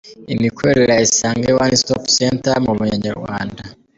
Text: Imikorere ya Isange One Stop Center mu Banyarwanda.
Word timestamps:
Imikorere 0.33 0.81
ya 0.97 1.03
Isange 1.09 1.49
One 1.63 1.75
Stop 1.81 2.03
Center 2.17 2.53
mu 2.65 2.73
Banyarwanda. 2.79 3.63